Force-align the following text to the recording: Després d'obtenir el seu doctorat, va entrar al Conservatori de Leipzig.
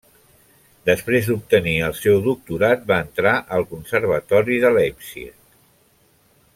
Després 0.89 1.27
d'obtenir 1.31 1.73
el 1.87 1.93
seu 1.99 2.17
doctorat, 2.29 2.87
va 2.93 2.97
entrar 3.05 3.35
al 3.59 3.69
Conservatori 3.75 4.59
de 4.65 4.73
Leipzig. 4.79 5.33